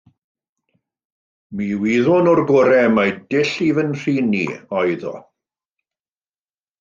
[1.57, 3.85] Mi wyddwn o'r gorau mai dull i fy
[4.31, 4.45] nhrin i
[4.81, 5.15] oedd o.